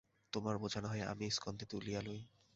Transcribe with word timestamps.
তোমার 0.33 0.55
বোঝা 0.57 0.79
না 0.81 0.87
হয় 0.87 1.03
আমিই 1.03 1.31
স্কন্ধে 1.31 1.65
তুলিয়া 1.65 2.01
লই। 2.01 2.21